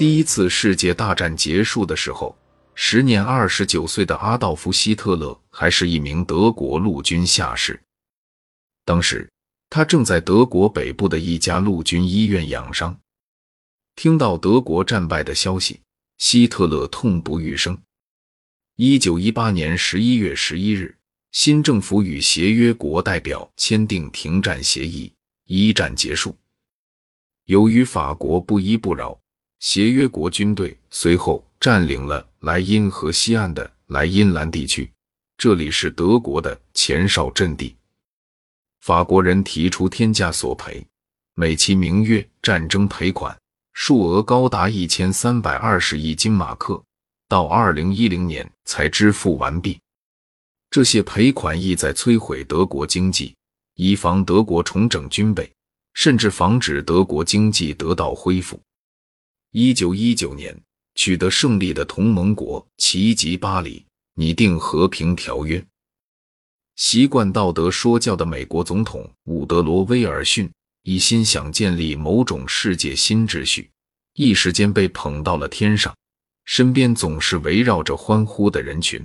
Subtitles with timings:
[0.00, 2.34] 第一次世界大战结束的时候，
[2.74, 7.78] 时年二十九岁的阿道夫·希特勒还是一名德国陆军下士。
[8.86, 9.30] 当时，
[9.68, 12.98] 他正在德国北部的一家陆军医院养伤。
[13.94, 15.82] 听到德国战败的消息，
[16.16, 17.76] 希特勒痛不欲生。
[18.76, 20.96] 一九一八年十一月十一日，
[21.32, 25.12] 新政府与协约国代表签订停战协议，
[25.44, 26.34] 一战结束。
[27.44, 29.20] 由于法国不依不饶，
[29.60, 34.90] 协约国军队随后占领了莱茵河西岸的莱茵兰地区，
[35.36, 37.76] 这里是德国的前哨阵地。
[38.80, 40.82] 法国人提出天价索赔，
[41.34, 43.36] 美其名曰战争赔款。
[43.74, 46.82] 数额高达一千三百二十亿金马克，
[47.28, 49.78] 到二零一零年才支付完毕。
[50.70, 53.34] 这些赔款意在摧毁德国经济，
[53.74, 55.50] 以防德国重整军备，
[55.92, 58.58] 甚至防止德国经济得到恢复。
[59.52, 60.56] 一九一九年，
[60.94, 65.64] 取得胜利的同盟国齐集巴黎，拟定和平条约。
[66.76, 70.48] 习惯道德说教的美国总统伍德罗·威尔逊。
[70.84, 73.68] 一心想建立某种世界新秩序，
[74.14, 75.94] 一时间被捧到了天上，
[76.46, 79.04] 身边总是围绕着欢呼的人群。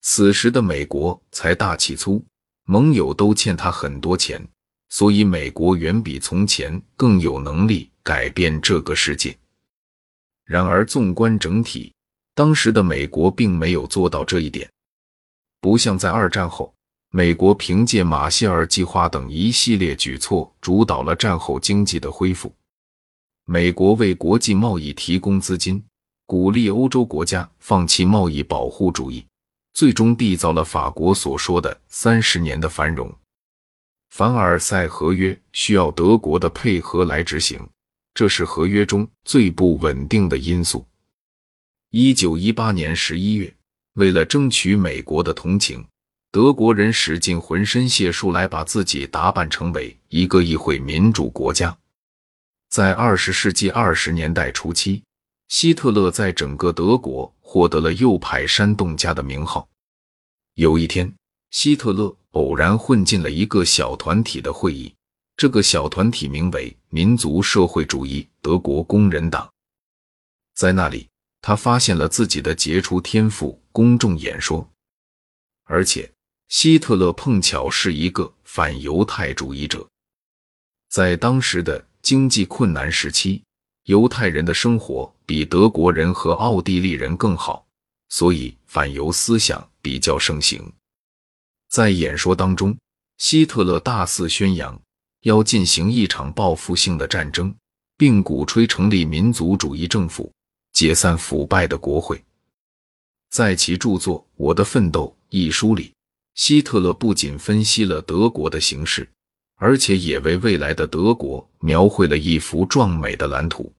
[0.00, 2.24] 此时的美国财大气粗，
[2.64, 4.42] 盟友都欠他很多钱，
[4.88, 9.36] 所以美国远比从前更有能力改变这个世界。
[10.50, 11.94] 然而，纵观整体，
[12.34, 14.68] 当时的美国并没有做到这一点，
[15.60, 16.74] 不像在二战后。
[17.10, 22.52] 美国凭借马歇尔计划等一系列举措，主导了战后经济的恢复。
[23.44, 25.80] 美国为国际贸易提供资金，
[26.26, 29.24] 鼓励欧洲国家放弃贸易保护主义，
[29.72, 33.08] 最终缔造了法国所说的三十年的繁荣。
[34.08, 37.56] 凡尔赛合约需要德国的配合来执行，
[38.14, 40.86] 这是合约中最不稳定的因素。
[41.90, 43.54] 一九一八年十一月，
[43.94, 45.84] 为了争取美国的同情。
[46.32, 51.76] 德国人使尽浑身解数来把自己打扮成为一个议会民主国家。
[52.68, 55.02] 在二十世纪二十年代初期，
[55.48, 59.68] 希特勒在整个德国获得了右派煽动家的名号。
[60.54, 61.12] 有一天，
[61.50, 64.94] 希特勒偶然混进了一个小团体的会议，
[65.40, 69.50] 这个小团体名为民族社会主义德国工人党。
[70.54, 71.08] 在那里，
[71.40, 74.70] 他发现了自己的杰出天赋——公众演说，
[75.64, 76.12] 而且。
[76.48, 79.88] 希特勒碰巧是一个反犹太主义者，
[80.90, 83.42] 在当时的经济困难时期，
[83.84, 87.66] 犹太人的生活比德国人和奥地利人更好，
[88.10, 90.70] 所以反犹思想比较盛行。
[91.70, 92.76] 在演说当中，
[93.16, 94.78] 希特勒大肆宣扬
[95.22, 97.54] 要进行一场报复性的战争，
[97.96, 100.32] 并鼓吹成立民族主义政府，
[100.72, 102.22] 解散腐败的国会。
[103.30, 105.92] 在其著作《我的奋斗》一书里。
[106.34, 109.06] 希特勒不仅分析了德国的形势，
[109.56, 113.70] 而且也为未来的德国描绘了一幅壮美的蓝图。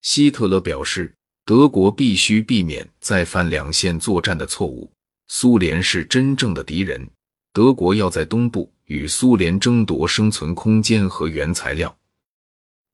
[0.00, 1.12] 希特勒表示，
[1.44, 4.90] 德国必须避免再犯两线作战的错误。
[5.28, 7.06] 苏联是真正的敌人，
[7.56, 11.96] 德国要在东部与苏联争夺生存空间和原材料。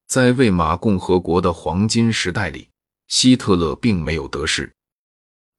[0.07, 2.69] 在魏玛共和国的黄金时代里，
[3.09, 4.71] 希特勒并没有得势。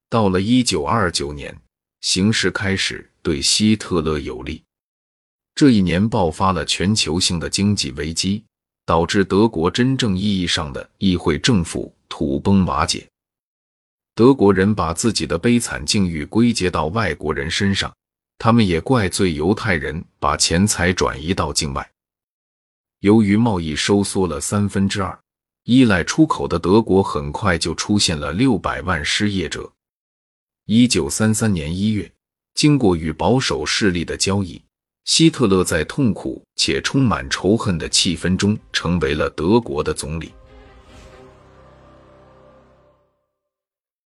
[0.09, 1.55] 到了一九二九年。
[2.01, 4.63] 形势开始对希特勒有利。
[5.55, 8.43] 这一年爆发了全球性的经济危机，
[8.85, 13.07] 导致德国真正意义上的议会政府土崩瓦解。
[14.15, 17.91] 德国人把自己的悲惨境遇归结到外国人身上，
[18.37, 21.89] 他们也怪罪犹太人把钱财转移到境外。
[22.99, 25.19] 由于贸易收缩了三分之二，
[25.63, 29.71] 依赖出口的德国很快就出现了六百万失业者。
[30.65, 32.11] 一九三三年一月，
[32.55, 34.61] 经过与保守势力的交易，
[35.03, 40.33] 希特勒在痛苦且充满仇恨的气氛中成为了德国的总理。